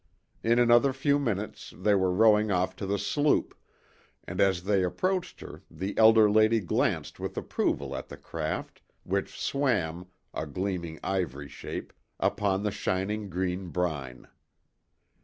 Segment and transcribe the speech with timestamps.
[0.41, 3.55] In another few minutes they were rowing off to the sloop,
[4.27, 9.39] and as they approached her the elder lady glanced with approval at the craft, which
[9.39, 14.27] swam, a gleaming ivory shape, upon the shining green brine.